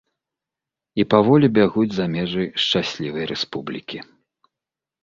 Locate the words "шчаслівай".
2.65-3.25